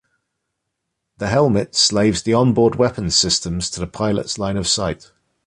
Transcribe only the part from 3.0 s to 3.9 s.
systems to the